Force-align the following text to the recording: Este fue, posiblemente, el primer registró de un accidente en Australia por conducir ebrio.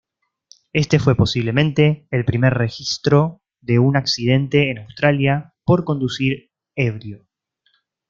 Este 0.73 0.97
fue, 0.97 1.13
posiblemente, 1.13 2.07
el 2.09 2.25
primer 2.25 2.55
registró 2.55 3.43
de 3.61 3.77
un 3.77 3.95
accidente 3.95 4.71
en 4.71 4.79
Australia 4.79 5.53
por 5.63 5.83
conducir 5.83 6.49
ebrio. 6.75 7.27